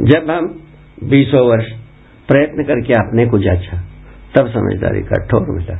[0.00, 0.62] जब हम
[1.08, 1.66] बीसों वर्ष
[2.28, 3.84] प्रयत्न करके अपने को जांचा,
[4.36, 5.74] तब समझदारी का ठोर मिला।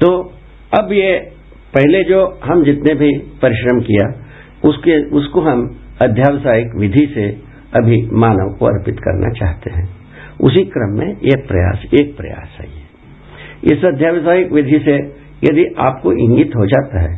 [0.00, 0.32] तो
[0.80, 1.18] अब ये
[1.74, 4.24] पहले जो हम जितने भी परिश्रम किया,
[4.68, 7.45] उसके, उसको हम अध्यावसायिक विधि से
[7.76, 9.86] अभी मानव को अर्पित करना चाहते हैं।
[10.40, 12.84] उसी क्रम में एक प्रयास एक प्रयास है ये।
[13.66, 14.96] इस अध्यावसायिक विधि से
[15.44, 17.14] यदि आपको इंगित हो जाता है,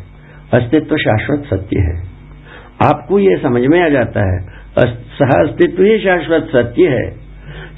[0.52, 1.96] अस्तित्व शाश्वत सत्य है।
[2.84, 4.38] आपको ये समझ में आ जाता है
[4.78, 7.06] सह अस्तित्व ही शाश्वत सत्य है।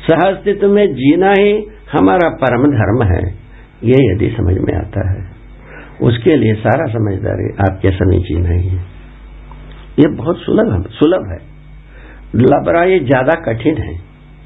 [0.07, 1.53] सह अस्तित्व में जीना ही
[1.93, 3.23] हमारा परम धर्म है।
[3.85, 5.21] ये यदि समझ में आता है,
[6.03, 8.83] उसके लिए सारा समझदारी आपके समीचीन नहीं है।
[9.99, 11.50] ये बहुत सुलभ सुलभ है।
[12.37, 13.95] लबरा ये ज़्यादा कठिन है,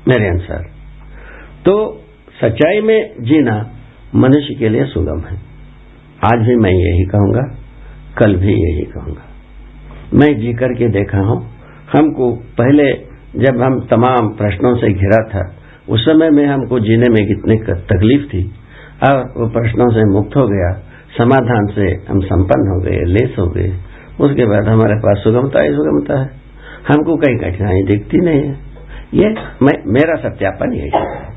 [0.09, 0.63] मेरे अनुसार।
[1.67, 2.03] तो
[2.43, 3.71] सच्चाई में जीना
[4.15, 5.37] मनुष्य के लिए सुगम है।
[6.25, 7.43] आज भी मैं यही कहूँगा,
[8.19, 9.23] कल भी यही कहूँगा।
[10.15, 11.53] मैं जी करके देखा हूँ,
[11.97, 12.93] हमको पहले
[13.37, 15.57] जब हम तमाम प्रश्नों से घिरा था,
[15.89, 18.53] उस समय में हमको जीने में कितनी तकलीफ़ थी।
[19.09, 20.73] और वो प्रश्नों से मुक्त हो गया,
[21.19, 23.69] समाधान से हम संपन्न हो गए, लेस हो गए।
[24.21, 26.44] उसके बाद हमारे पास सुगमता ही सुगमता है।
[26.89, 28.75] हमको कहीं कठिनाई दिखती नहीं है।
[29.15, 29.29] ये
[29.63, 31.35] मैं, मेरा सत्यापन यही है।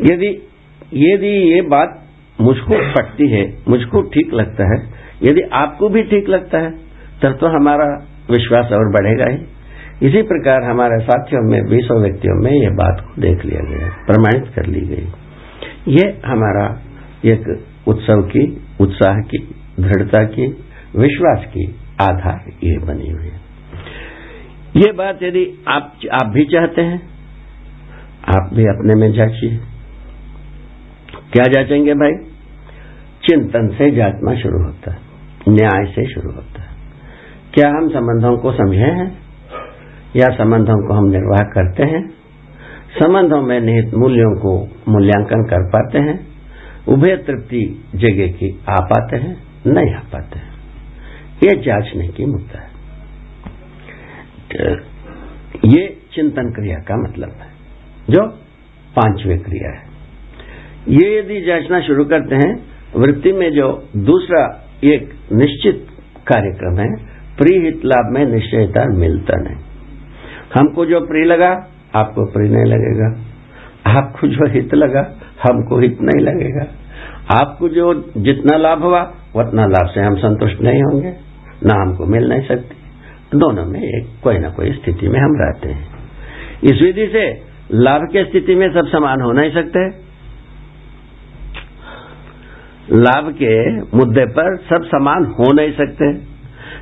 [0.00, 0.46] यदि
[0.94, 2.02] यदि ये बात
[2.40, 4.88] मुझको पटती है, मुझको ठीक लगता है,
[5.22, 6.70] यदि आपको भी ठीक लगता है,
[7.22, 9.38] तब तो हमारा विश्वास और बढ़ेगा ही।
[10.08, 14.54] इसी प्रकार हमारे साथियों में, बीसों व्यक्तियों में ये बात को देख लिया गया प्रमाणित
[14.54, 15.06] कर ली गई।
[15.88, 16.80] ये हमारा
[17.24, 19.38] एक उत्सव की, उत्साह की,
[19.80, 20.46] दृढ़ता की,
[20.96, 23.39] विश्वास की आधार ये बनी हुई है।
[24.76, 27.02] ये बात यदि आप आप भी चाहते हैं,
[28.36, 29.56] आप भी अपने में जाचिए।
[31.32, 32.12] क्या जाचेंगे भाई?
[33.24, 34.98] चिंतन से जांचना शुरू होता है,
[35.48, 36.68] न्याय से शुरू होता है।
[37.54, 39.18] क्या हम संबंधों को समझे हैं?
[40.16, 42.08] या संबंधों को हम निर्वाह करते हैं?
[43.02, 46.28] संबंधों में निहित मूल्यों को मूल्यांकन कर पाते हैं?
[46.88, 49.36] उभय तृप्ति जगह की आ पाते हैं?
[49.66, 50.50] नहीं आ पाते हैं।
[51.44, 52.69] ये जांचने की मुद्दा है।
[55.64, 57.48] ये चिंतन क्रिया का मतलब है,
[58.10, 58.26] जो
[58.96, 59.90] पांचवी क्रिया है।
[60.88, 62.64] ये यदि जांचना शुरू करते हैं,
[62.96, 65.86] वृत्ति में जो दूसरा एक निश्चित
[66.26, 69.56] कार्यक्रम है, प्रीहित लाभ में निश्चयता मिलता नहीं।
[70.58, 73.20] हमको जो प्रिय लगा, आपको प्रिय नहीं लगेगा।
[73.98, 75.00] आपको जो हित लगा,
[75.42, 76.66] हमको हित नहीं लगेगा।
[77.40, 79.02] आपको जो जितना लाभ हुआ,
[79.36, 81.10] उतना लाभ से हम संतुष्ट नहीं होंगे,
[81.64, 82.79] ना हमको मिल नहीं सकती।
[83.34, 85.88] दोनों में एक, कोई ना कोई स्थिति में हम रहते हैं।
[86.64, 87.40] इस विधि से
[87.72, 89.88] लाभ की स्थिति में सब समान हो नहीं सकते।
[92.92, 96.14] लाभ के मुद्दे पर सब समान हो नहीं सकते।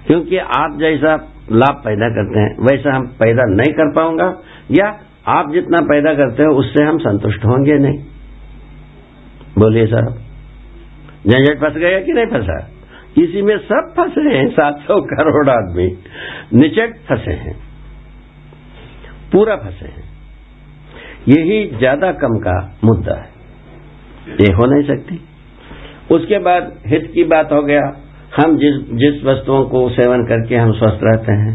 [0.07, 5.53] क्योंकि आप जैसा लाभ पैदा करते हैं, वैसा हम पैदा नहीं कर पाऊँगा, या आप
[5.53, 7.99] जितना पैदा करते हो, उससे हम संतुष्ट होंगे नहीं।
[9.59, 10.09] बोलिए साहब
[11.29, 12.78] झंझट फंस गया कि नहीं फंसा?
[13.17, 15.87] इसी में सब फंसे हैं सात सौ करोड़ आदमी।
[16.55, 17.55] निचट फंसे हैं।
[19.33, 20.07] पूरा फंसे हैं।
[21.29, 25.21] यही ज़्यादा कम का मुद्दा है। ये हो नहीं सकती।
[26.11, 27.83] उसके बाद हित की बात हो गया।
[28.39, 31.53] हम जिस जिस वस्तुओं को सेवन करके हम स्वस्थ रहते हैं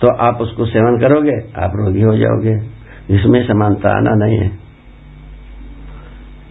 [0.00, 2.54] तो आप उसको सेवन करोगे, आप रोगी हो जाओगे।
[3.10, 4.50] इसमें समानता आना नहीं है।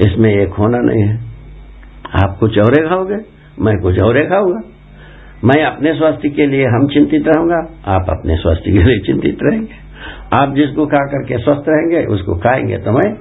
[0.02, 1.16] इसमें एक होना नहीं है।
[2.16, 3.18] आप कुछ और खाओगे।
[3.60, 4.62] मैं कुछ और खाऊँगा।
[5.44, 9.84] मैं अपने स्वास्थ्य के लिए हम चिंतित रहूँगा, आप अपने स्वास्थ्य के लिए चिंतित रहेंगे।
[10.34, 13.12] आप जिसको खा करके स्वस्थ रहेंगे, उसको खाएँगे तो मैं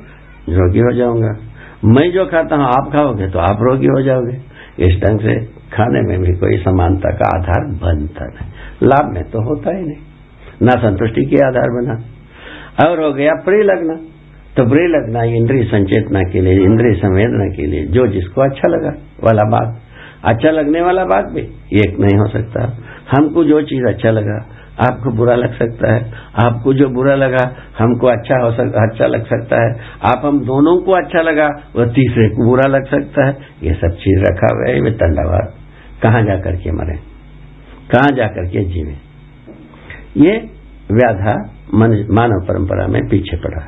[0.48, 1.36] रोगी हो जाऊँगा।
[1.84, 6.00] मैं जो खाता हूँ, आप खाओगे तो आप रोगी हो जाओगे। इस ढंग से खाने
[6.00, 8.50] में भी कोई समानता का आधार बनता नहीं।
[8.82, 9.98] लाभ में तो होता ही नहीं।
[10.62, 12.04] ना संतुष्टि के आधार बना।
[12.88, 13.94] और हो गया प्रिय लगना
[14.56, 18.88] तो प्रिय लगना इंद्रिय संचेतना के लिए, इंद्रिय संवेदना के लिए, जो जिसको अच्छा लगा,
[19.24, 19.80] वाला बात।
[20.24, 21.40] अच्छा लगने वाला बात भी
[21.80, 22.64] एक नहीं हो सकता।
[23.10, 24.36] हमको जो चीज़ अच्छा लगा
[24.80, 26.12] आपको बुरा लग सकता है।
[26.44, 27.42] आपको जो बुरा लगा
[27.78, 29.72] हमको अच्छा हो सक, अच्छा लग सकता है।
[30.04, 33.96] आप हम दोनों को अच्छा लगा वह तीसरे को बुरा लग सकता है। ये सब
[33.98, 35.52] चीज़ रखा हुआ है वे तंडावाद
[36.02, 36.96] कहाँ जाकर के मरे?
[37.92, 38.96] कहाँ जाकर के जीवे?
[40.16, 40.32] ये
[40.92, 41.34] व्याधा
[41.74, 43.62] मानव परंपरा में पीछे पड़ा।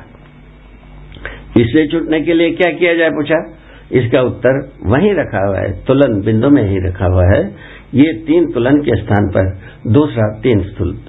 [1.57, 3.37] इससे छूटने के लिए क्या किया जाए पूछा?
[3.91, 8.51] इसका उत्तर वहीं रखा हुआ है, तुलन बिंदु में ही रखा हुआ है। ये तीन
[8.51, 10.59] तुलन के स्थान पर दूसरा तीन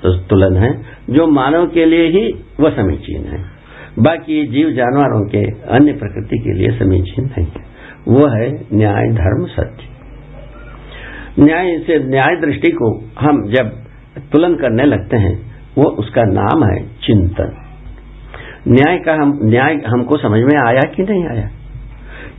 [0.04, 3.44] तुलन है, जो मानव के लिए ही वह समीचीन है।
[3.98, 7.76] बाकी जीव जानवरों के अन्य प्रकृति के लिए समीचीन नहीं है।
[8.08, 9.96] वो है न्याय, धर्म, सत्य।
[11.42, 13.68] न्याय से, न्याय दृष्टि को हम जब
[14.32, 17.56] तुलन करने लगते हैं, वो उसका नाम है चिंतन।
[18.68, 21.50] न्याय का हम, न्याय हमको समझ में आया कि नहीं आया?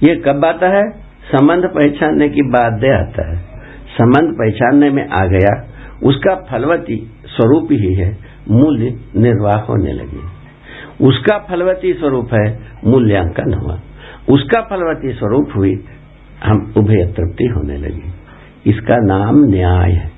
[0.03, 0.91] ये कब आता है?
[1.35, 3.37] संबंध पहचानने की बात दे आता है।
[4.01, 5.67] संबंध पहचानने में आ गया,
[6.03, 8.17] उसका फलवती स्वरूप ही है,
[8.51, 10.37] मूल्य निर्वाह होने लगे।
[11.05, 13.79] उसका फलवती स्वरूप है, मूल्यांकन हुआ।
[14.29, 15.85] उसका फलवती स्वरूप हुई,
[16.43, 18.13] हम उभय तृप्ति होने लगी।
[18.69, 20.11] इसका नाम न्याय है।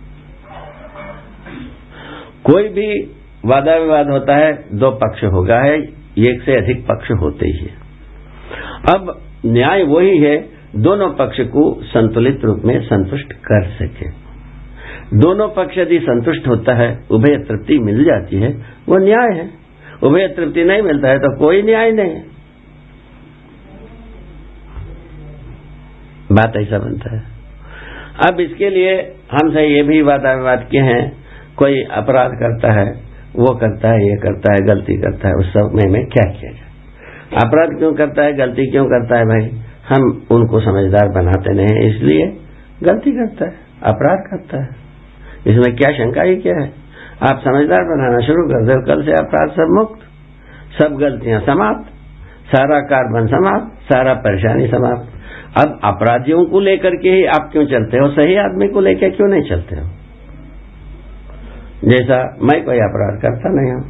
[2.43, 3.15] कोई भी
[3.45, 5.79] वादा विवाद होता है, दो पक्ष होगा है,
[6.17, 7.88] एक से अधिक पक्ष होते ही है।
[8.93, 14.09] अब न्याय वही है, दोनों पक्ष को संतुलित रूप में संतुष्ट कर सके।
[15.17, 18.49] दोनों पक्ष यदि संतुष्ट होता है, उभय तृप्ति मिल जाती है,
[18.89, 19.49] वो न्याय है।
[20.03, 22.39] उभय तृप्ति नहीं मिलता है तो कोई न्याय नहीं है।
[26.31, 27.23] बात ऐसा बनता है।
[28.29, 31.17] अब इसके लिए हमसे ये भी वादा विवाद किए हैं,
[31.57, 32.91] कोई अपराध करता है,
[33.35, 36.68] वो करता है, ये करता है, गलती करता है, उस समय में क्या किया जाए?
[37.33, 38.33] अपराध क्यों करता है?
[38.33, 39.49] गलती क्यों करता है भाई?
[39.89, 42.25] हम उनको समझदार बनाते नहीं इसलिए
[42.83, 44.69] गलती करता है, अपराध करता है।
[45.47, 46.67] इसमें क्या शंका ही, क्या है?
[47.23, 50.01] आप समझदार बनाना शुरू कर दो, कल से अपराध सब मुक्त,
[50.79, 51.87] सब गलतियाँ समाप्त,
[52.47, 55.07] सारा कार्बन समाप्त, सारा परेशानी समाप्त।
[55.57, 58.09] अब अपराधियों को लेकर के ही आप क्यों चलते हो?
[58.09, 59.87] सही आदमी को लेकर क्यों नहीं चलते हो?
[61.85, 63.83] जैसा मैं कोई अपराध करता नहीं हूँ,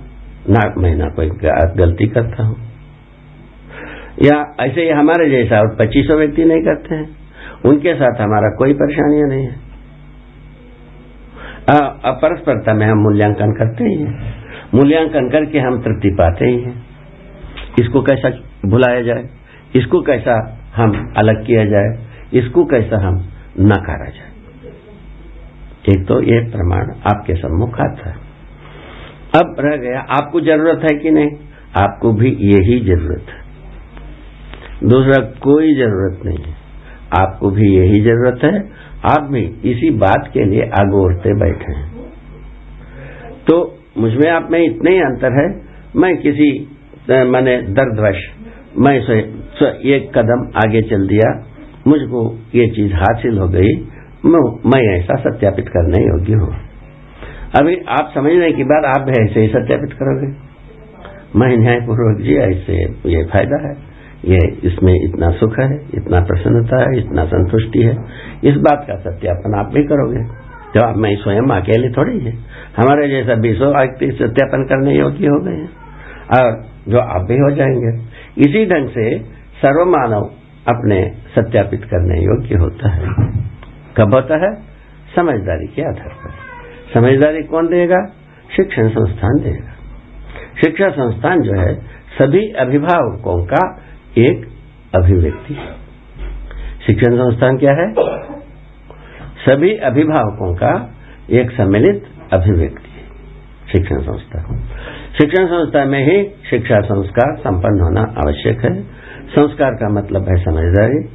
[0.49, 1.29] ना मैं ना कोई
[1.77, 2.68] गलती करता हूँ।
[4.23, 7.09] या ऐसे ही हमारे जैसा और पच्चीसों व्यक्ति नहीं करते हैं।
[7.65, 9.69] उनके साथ हमारा कोई परेशानियाँ नहीं है।
[12.05, 14.43] अपरस्परता में हम मूल्यांकन करते ही हैं।
[14.75, 16.85] मूल्यांकन करके हम तृप्ति पाते ही हैं।
[17.81, 18.29] इसको कैसा
[18.65, 19.29] भुलाया जाए?
[19.75, 22.07] इसको कैसा हम अलग किया जाए?
[22.33, 23.15] इसको कैसा हम
[23.59, 24.29] नकारा जाए?
[25.89, 28.15] एक तो ये प्रमाण आपके सम्मुख आता है।
[29.35, 31.31] अब रह गया, आपको ज़रूरत है कि नहीं?
[31.77, 33.48] आपको भी यही ज़रूरत है।
[34.83, 36.53] दूसरा, कोई ज़रूरत नहीं है।
[37.13, 38.59] आपको भी यही ज़रूरत है।
[39.05, 41.97] आप भी इसी बात के लिए आगोरते बैठे हैं।
[43.47, 45.61] तो मुझमें आप में इतने ही अंतर है।
[45.95, 46.67] मैं किसी
[47.09, 48.19] मैंने दर्दवश,
[48.77, 48.95] मैं
[49.85, 51.29] एक कदम आगे चल दिया।
[51.87, 53.71] मुझको ये चीज़ हासिल हो गई।
[54.25, 56.53] मैं ऐसा सत्यापित करने योग्य हूँ।
[57.59, 60.27] अभी आप समझने की बात, आप भी ऐसे ही सत्यापित करोगे।
[61.35, 63.88] मैं न्यायपूर्वक जी, ऐसे ये फ़ायदा है।
[64.25, 67.97] ये इसमें इतना सुख है, इतना प्रसन्नता है, इतना संतुष्टि है।
[68.43, 72.31] इस बात का सत्यापन आप भी करोगे। तो आप मैं स्वयं अकेले थोड़ी है।
[72.77, 75.69] हमारे जैसा बीसों व्यक्ति सत्यापन करने योग्य हो गए हैं।
[76.37, 78.01] और जो आप भी हो जाएँगे।
[78.41, 79.19] इसी ढंग से
[79.61, 80.21] सर्वमानव
[80.67, 83.07] अपने सत्यापित करने योग्य होता है।
[83.97, 84.55] कब होता है?
[85.15, 86.29] समझदारी के आधार पर।
[86.93, 88.13] समझदारी कौन देगा?
[88.55, 89.71] शिक्षण संस्थान देगा।
[90.65, 91.75] शिक्षा संस्थान जो है,
[92.21, 93.81] सभी अभिभावकों का
[94.17, 94.47] एक
[94.95, 95.53] अभिव्यक्ति।
[96.87, 97.93] शिक्षण संस्थान क्या है?
[99.39, 100.95] सभी अभिभावकों का
[101.29, 102.89] एक सम्मिलित अभिव्यक्ति,
[103.71, 104.57] शिक्षण संस्था।
[105.17, 108.83] शिक्षण संस्था में ही शिक्षा संस्कार संपन्न होना आवश्यक है।
[109.29, 111.09] संस्कार का मतलब है समझदारी,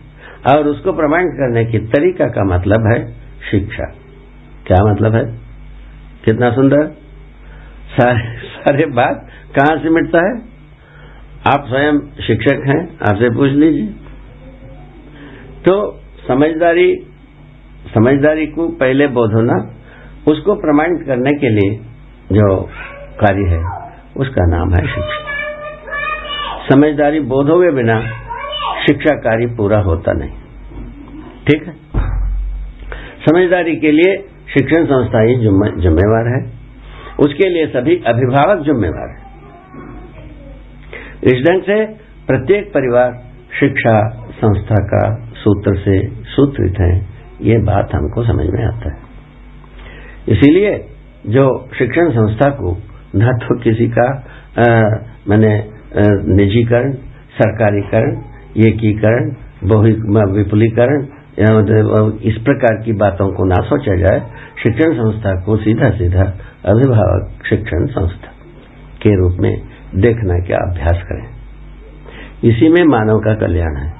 [0.54, 3.12] और उसको प्रमाणित करने की तरीका का मतलब है
[3.50, 3.84] शिक्षा।
[4.66, 5.24] क्या मतलब है?
[6.24, 6.86] कितना सुंदर।
[8.00, 9.26] सारे सारे बात
[9.58, 10.53] कहाँ से मिटता है?
[11.48, 13.86] आप स्वयं शिक्षक हैं, आपसे पूछ लीजिए।
[15.64, 17.06] तो समझदारी
[17.94, 19.74] समझदारी को पहले बोध होना
[20.28, 21.78] उसको प्रमाणित करने के लिए
[22.32, 22.62] जो
[23.20, 23.58] कार्य है,
[24.16, 25.24] उसका नाम है शिक्षा।
[26.70, 28.00] समझदारी बोध हुए बिना
[28.86, 30.30] शिक्षा कार्य पूरा होता नहीं।
[31.46, 31.74] ठीक है?
[33.28, 34.16] समझदारी के लिए
[34.54, 35.36] शिक्षण संस्था ही
[35.82, 36.50] जिम्मेवार है।
[37.20, 39.23] उसके लिए सभी अभिभावक जिम्मेवार है।
[41.24, 41.76] इस ढंग से
[42.26, 43.12] प्रत्येक परिवार
[43.60, 43.94] शिक्षा
[44.38, 45.02] संस्था का
[45.34, 45.96] सूत्र से
[46.32, 46.92] सूत्रित है।
[47.42, 48.98] ये बात हमको समझ में आता है।
[50.28, 50.72] इसीलिए
[51.28, 51.46] जो
[51.78, 52.76] शिक्षण संस्था को
[53.16, 54.06] न तो किसी का
[55.28, 55.52] मैंने
[56.34, 56.92] निजीकरण,
[57.34, 58.16] सरकारीकरण,
[58.66, 59.30] एकीकरण
[60.32, 61.06] विपुलीकरण
[62.22, 64.20] इस प्रकार की बातों को ना सोचा जाए,
[64.62, 66.24] शिक्षण संस्था को सीधा सीधा
[66.64, 68.30] अभिभावक शिक्षण संस्था
[69.02, 69.54] के रूप में
[69.94, 71.28] देखना का अभ्यास करें।
[72.50, 73.92] इसी में मानव का कल्याण है।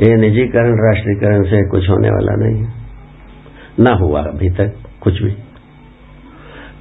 [0.00, 2.72] ये निजीकरण, राष्ट्रीयकरण से कुछ होने वाला नहीं है।
[3.80, 5.30] न हुआ अभी तक, कुछ भी।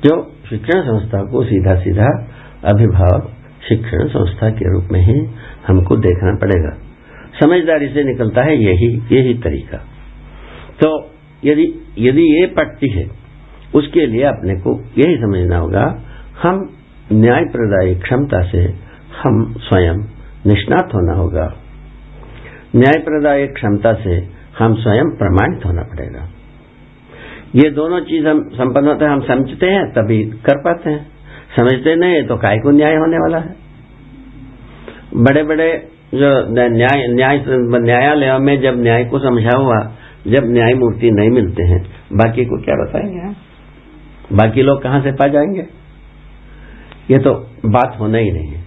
[0.06, 2.28] जो शिक्षण संस्था को सीधा सीधा
[2.66, 3.34] अभिभावक
[3.70, 5.28] शिक्षण संस्था के रूप में ही
[5.68, 6.78] हमको देखना पड़ेगा।
[7.40, 9.78] समझदारी से निकलता है यही यही तरीका।
[10.84, 11.12] तो
[11.46, 13.08] यदि यदि ये पटती है,
[13.76, 16.02] उसके लिए अपने को यही समझना होगा,
[16.44, 16.77] हम
[17.12, 18.60] न्याय प्रदायी क्षमता से
[19.24, 19.98] हम स्वयं
[20.46, 21.56] निष्णात होना होगा।
[22.76, 24.28] न्याय प्रदायक क्षमता से
[24.60, 26.30] हम स्वयं प्रमाणित होना पड़ेगा।
[27.56, 31.08] ये दोनों चीज़ हम संपन्न होते हैं, हम समझते हैं, तभी कर पाते हैं।
[31.58, 33.56] समझते नहीं तो काय को न्याय होने वाला है?
[35.16, 37.44] बड़े बड़े जो न्याय न्याय
[37.82, 39.80] न्यायालय में जब न्याय को समझा हुआ,
[40.28, 43.36] जब न्यायमूर्ति नहीं मिलते हैं, बाकी को क्या बताएँगे?
[44.36, 45.87] बाकी लोग कहाँ से पा जाएँगे?
[47.12, 47.34] ये तो
[47.66, 48.64] बात होना ही नहीं है।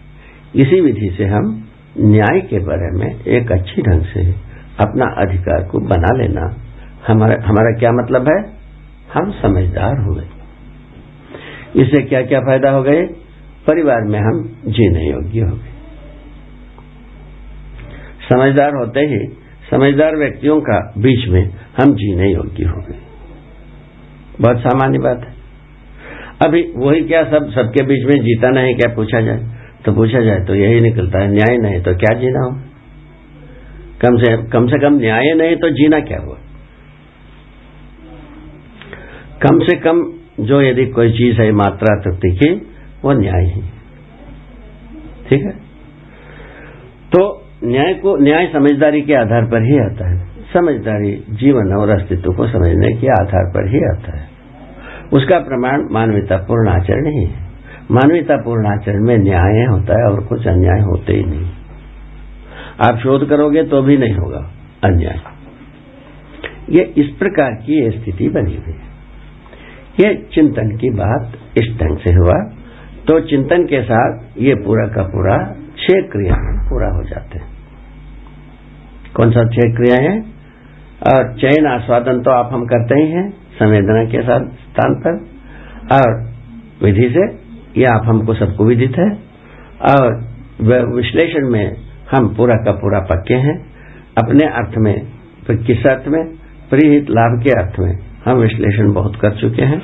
[0.56, 4.30] इसी विधि से हम न्याय के बारे में एक अच्छी ढंग से
[4.80, 6.56] अपना अधिकार को बना लेना,
[7.06, 8.38] हमारा हमारा क्या मतलब है?
[9.14, 10.28] हम समझदार हो गए।
[11.82, 13.02] इससे क्या क्या फ़ायदा हो गए?
[13.66, 15.68] परिवार में हम जीने योग्य हो गए।
[18.28, 19.18] समझदार होते ही
[19.70, 21.42] समझदार व्यक्तियों का बीच में
[21.80, 22.98] हम जीने योग्य हो गए।
[24.40, 25.39] बहुत सामान्य बात है।
[26.46, 29.38] अभी वही क्या सब सबके बीच में जीता नहीं, क्या पूछा जाए?
[29.84, 32.50] तो पूछा जाए तो यही निकलता है, न्याय नहीं तो क्या जीना हो?
[34.00, 36.36] कम से कम से कम न्याय नहीं तो जीना क्या हुआ?
[39.42, 42.54] कम से कम जो यदि कोई चीज़ है, मात्रा तृप्ति की
[43.04, 43.62] वो न्याय ही।
[45.28, 45.52] ठीक है?
[47.14, 52.32] तो न्याय को, न्याय समझदारी के आधार पर ही आता है। समझदारी जीवन और अस्तित्व
[52.32, 54.29] को समझने के आधार पर ही आता है।
[55.12, 57.48] उसका प्रमाण मानवीयतापूर्ण आचरण ही है।
[57.90, 61.48] मानवीयतापूर्ण आचरण में न्याय होता है और कुछ अन्याय होते ही नहीं।
[62.80, 64.42] आप शोध करोगे तो भी नहीं होगा
[64.84, 65.20] अन्याय।
[66.70, 68.88] ये इस प्रकार की स्थिति बनी हुई है।
[70.00, 72.38] ये चिंतन की बात इस ढंग से हुआ
[73.08, 75.36] तो चिंतन के साथ ये पूरा का पूरा
[75.78, 76.34] छह क्रिया
[76.68, 77.48] पूरा हो जाते हैं।
[79.14, 80.18] कौन सा छह क्रिया है?
[81.06, 85.14] और चयन आस्वादन तो आप हम करते ही हैं, संवेदना के साथ स्थान पर।
[85.92, 86.32] और
[86.82, 87.22] विधि से
[87.80, 89.10] यह आप हमको सबको विदित है।
[89.90, 90.18] और
[90.94, 91.76] विश्लेषण में
[92.10, 93.66] हम पूरा का पूरा पक्के हैं।
[94.18, 95.06] अपने अर्थ में
[95.50, 96.24] किस अर्थ में?
[96.70, 99.82] प्रीहित लाभ के अर्थ में हम विश्लेषण बहुत कर चुके हैं।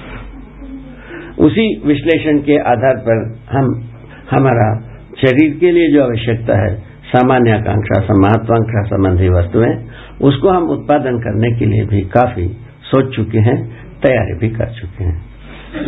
[1.38, 3.84] उसी विश्लेषण के आधार पर हम,
[4.30, 4.78] हमारा
[5.20, 9.84] शरीर के लिए जो आवश्यकता है सामान्य आकांक्षा महत्वाकांक्षा संबंधी वस्तुएँ,
[10.22, 12.48] उसको हम उत्पादन करने के लिए भी काफ़ी
[12.82, 15.24] सोच चुके हैं, तैयारी भी कर चुके हैं।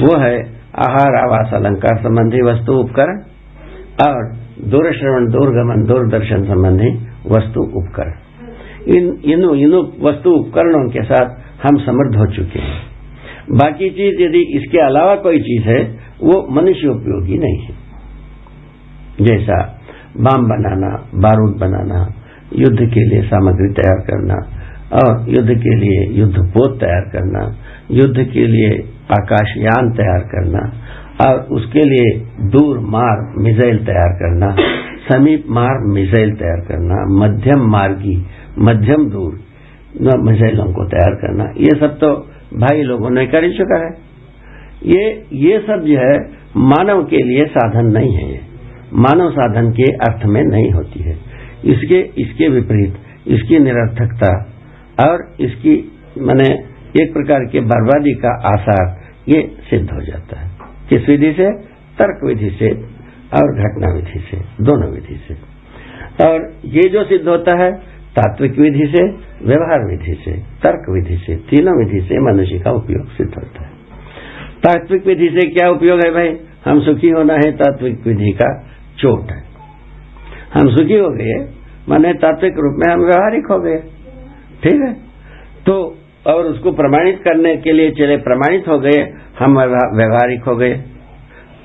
[0.00, 0.40] वो है
[0.76, 3.18] आहार, आवास, अलंकार संबंधी वस्तु उपकरण
[4.06, 4.32] और
[4.64, 8.12] दूरश्रवण, दूरगमन, दूरदर्शन संबंधी वस्तु उपकरण।
[8.96, 11.26] इन इन इन वस्तु उपकरणों के साथ
[11.66, 12.88] हम समृद्ध हो चुके हैं।
[13.52, 15.84] बाकी चीज़ यदि इसके अलावा कोई चीज़ है,
[16.22, 17.74] वो मनुष्य उपयोगी नहीं है।
[19.20, 19.77] जैसा
[20.18, 21.98] बम बनाना, बारूद बनाना,
[22.56, 24.36] युद्ध के लिए सामग्री तैयार करना,
[24.92, 27.42] और युद्ध के लिए युद्ध पोत तैयार करना,
[27.90, 28.70] युद्ध के लिए
[29.12, 30.62] आकाशयान तैयार करना,
[31.26, 32.10] और उसके लिए
[32.50, 34.54] दूर मार, मिसाइल तैयार करना,
[35.08, 38.16] समीप मार, मिसाइल तैयार करना, मध्यम मार्गी,
[38.58, 39.38] मध्यम दूर
[40.24, 42.14] मिसाइलों को तैयार करना, ये सब तो
[42.56, 43.90] भाई लोगों ने कर ही चुका है।
[44.86, 45.04] ये
[45.34, 46.18] ये सब जो है
[46.64, 48.47] मानव के लिए साधन नहीं है
[48.92, 51.18] मानव साधन के अर्थ में नहीं होती है।
[51.64, 52.94] इसके इसके विपरीत,
[53.26, 54.52] इसकी निरर्थकता
[55.08, 56.48] और इसकी, मैंने,
[57.02, 60.50] एक प्रकार के बर्बादी का आसार, ये सिद्ध हो जाता है।
[60.88, 61.52] किस विधि से?
[61.98, 62.70] तर्क विधि से
[63.34, 65.34] और घटना विधि से, दोनों विधि से।
[66.28, 67.72] और ये जो सिद्ध होता है,
[68.16, 69.02] तात्विक विधि से,
[69.46, 73.70] व्यवहार विधि से, तर्क विधि से, तीनों विधि से मनुष्य का उपयोग सिद्ध होता है।
[74.62, 76.36] तात्विक विधि से क्या उपयोग है भाई?
[76.64, 78.64] हम सुखी होना है तात्विक विधि का
[78.98, 79.42] चोट है।
[80.54, 81.38] हम सुखी हो गए
[81.88, 83.78] माने तात्विक रूप में हम व्यवहारिक हो गए।
[84.62, 84.92] ठीक है?
[85.66, 85.74] तो
[86.26, 88.98] और उसको प्रमाणित करने के लिए चले प्रमाणित हो गए
[89.38, 90.72] हम व्यवहारिक हो गए।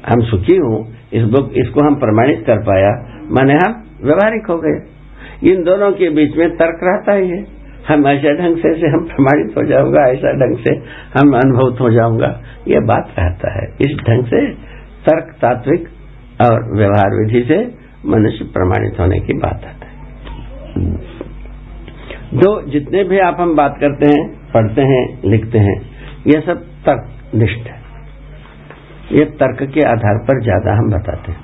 [0.10, 0.80] हम सुखी हूँ
[1.14, 2.92] इस बुक इसको हम प्रमाणित कर पाया
[3.32, 3.74] माने हम
[4.04, 7.42] व्यवहारिक हो गए। इन दोनों के बीच में तर्क रहता ही है।
[7.88, 10.76] हम ऐसे ढंग से, से हम प्रमाणित हो जाऊँगा ऐसा ढंग से
[11.16, 12.30] हम अनुभूत हो जाऊँगा।
[12.68, 14.46] ये बात रहता है। इस ढंग से
[15.08, 15.88] तर्क तात्विक
[16.44, 17.58] और व्यवहार विधि से
[18.06, 19.92] मनुष्य प्रमाणित होने की बात आता है।
[22.34, 25.82] जो जितने भी आप हम बात करते हैं, पढ़ते हैं, लिखते हैं
[26.28, 27.82] यह सब तर्क निष्ठ है।
[29.12, 31.42] ये तर्क के आधार पर ज़्यादा हम बताते हैं।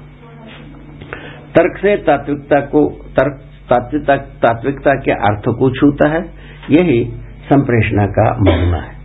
[1.55, 6.21] तर्क से तात्विकता को, तर्क, तात्विकता तात्विकता के अर्थ को छूता है,
[6.69, 7.03] यही
[7.43, 8.97] संप्रेषणा का महिमा है।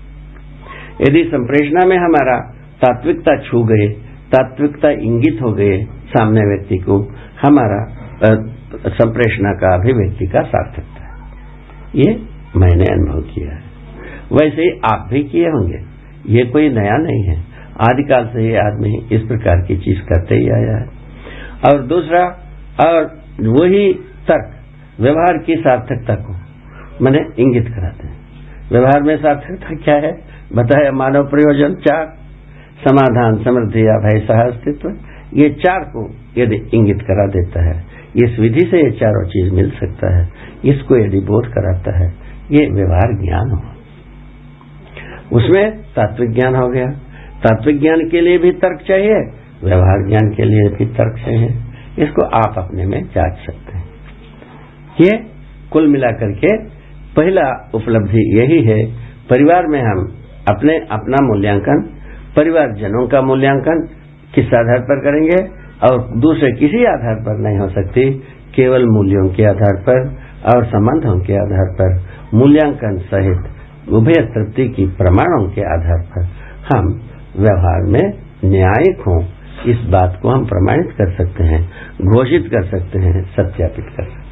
[1.00, 2.38] यदि संप्रेषणा में हमारा
[2.82, 3.88] तात्विकता छू गए
[4.34, 7.00] तात्विकता इंगित हो गए सामने व्यक्ति को,
[7.46, 7.80] हमारा
[8.88, 11.14] संप्रेषणा का अभिव्यक्ति का सार्थकता है
[11.96, 12.22] ये
[12.56, 13.62] मैंने अनुभव किया है।
[14.32, 15.78] वैसे ही आप भी किए होंगे।
[16.28, 17.36] ये कोई नया नहीं है।
[17.80, 20.86] आदिकाल से ही आदमी इस प्रकार की चीज़ करते ही आया है।
[21.68, 22.24] और दूसरा,
[22.86, 23.04] और
[23.40, 23.92] वही
[24.28, 24.50] तर्क,
[25.00, 26.34] व्यवहार की सार्थकता को
[27.04, 28.20] मैंने इंगित कराते हैं।
[28.72, 30.12] व्यवहार में सार्थकता क्या है?
[30.54, 32.23] बताया मानव प्रयोजन चार
[32.88, 34.96] समाधान समृद्धि या भय सह अस्तित्व
[35.34, 37.84] ये चार को यदि इंगित करा देता है,
[38.16, 40.28] इस विधि से ये चारों चीज़ मिल सकता है,
[40.64, 42.14] इसको यदि बोध कराता है,
[42.50, 43.62] ये व्यवहार ज्ञान हो।
[45.36, 46.86] उसमें तात्विक ज्ञान हो गया।
[47.42, 49.14] तात्विक ज्ञान के लिए भी तर्क चाहिए,
[49.64, 51.48] व्यवहार ज्ञान के लिए भी तर्क चाहिए।
[51.98, 53.84] इसको आप अपने में जाँच सकते हैं।
[55.00, 55.26] ये
[55.72, 56.56] कुल मिलाकर के
[57.16, 58.86] पहला उपलब्धि यही है,
[59.30, 60.14] परिवार में हम
[60.48, 61.88] अपने, अपना मूल्यांकन
[62.36, 63.88] परिवारजनों का मूल्यांकन
[64.34, 65.36] किस आधार पर करेंगे
[65.86, 68.10] और दूसरे किसी आधार पर नहीं हो सकती,
[68.54, 70.08] केवल मूल्यों के आधार पर
[70.54, 72.02] और संबंधों के आधार पर,
[72.34, 76.22] मूल्यांकन सहित उभय तृप्ति की प्रमाणों के आधार पर।
[76.74, 77.00] हम
[77.36, 78.12] व्यवहार में
[78.44, 79.24] न्यायिक हों,
[79.66, 81.62] इस बात को हम प्रमाणित कर सकते हैं,
[82.02, 84.23] घोषित कर सकते हैं, सत्यापित कर सकते हैं।